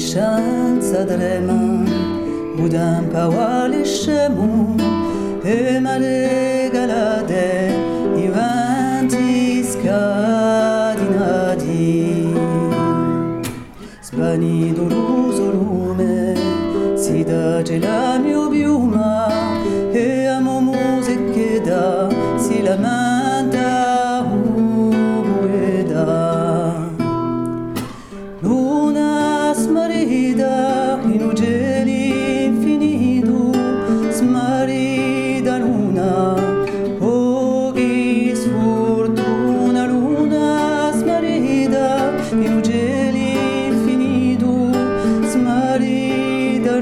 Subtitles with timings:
[0.00, 1.58] Shanza drema
[2.56, 4.76] Budam pawali shemu
[5.44, 7.70] Emare galade
[8.24, 9.76] Ivantis
[14.30, 16.36] cani d'oroso lume
[16.94, 19.26] si dace la mia piuma
[19.90, 24.24] e amo musiche da si lamenta
[25.42, 26.06] ueda
[28.40, 30.59] luna smarrida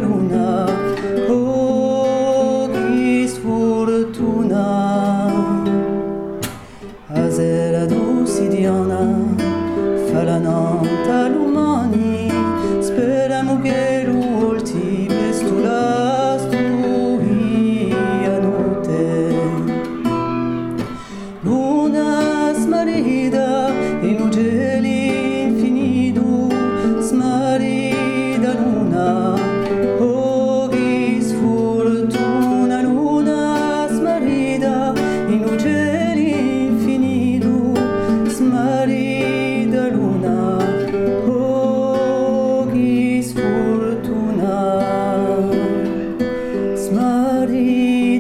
[0.02, 0.66] luna
[1.36, 4.66] o gris fortuna
[7.22, 9.00] azela dusidiana
[10.08, 12.30] falananta lumani
[12.86, 14.18] spera mugelu
[14.48, 15.82] olti bestula
[16.44, 17.92] stui
[18.34, 19.06] anote
[21.44, 22.08] luna
[22.62, 23.48] smarida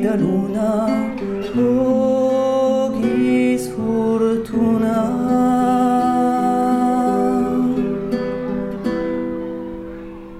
[0.08, 0.16] 的
[1.54, 1.87] 露，